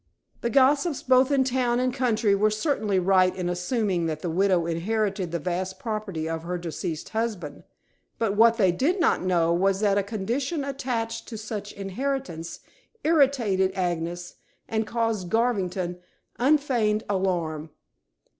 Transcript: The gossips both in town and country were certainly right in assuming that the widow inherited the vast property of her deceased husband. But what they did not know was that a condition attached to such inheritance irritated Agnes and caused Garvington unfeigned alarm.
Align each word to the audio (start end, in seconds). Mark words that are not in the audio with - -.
The 0.41 0.49
gossips 0.49 1.03
both 1.03 1.29
in 1.29 1.43
town 1.43 1.79
and 1.79 1.93
country 1.93 2.33
were 2.33 2.49
certainly 2.49 2.97
right 2.97 3.35
in 3.35 3.49
assuming 3.49 4.07
that 4.07 4.23
the 4.23 4.31
widow 4.31 4.65
inherited 4.65 5.31
the 5.31 5.37
vast 5.37 5.77
property 5.77 6.27
of 6.27 6.41
her 6.41 6.57
deceased 6.57 7.09
husband. 7.09 7.65
But 8.17 8.35
what 8.35 8.57
they 8.57 8.71
did 8.71 8.99
not 8.99 9.21
know 9.21 9.53
was 9.53 9.79
that 9.81 9.99
a 9.99 10.01
condition 10.01 10.63
attached 10.63 11.27
to 11.27 11.37
such 11.37 11.71
inheritance 11.73 12.61
irritated 13.03 13.73
Agnes 13.75 14.37
and 14.67 14.87
caused 14.87 15.29
Garvington 15.29 15.99
unfeigned 16.39 17.03
alarm. 17.07 17.69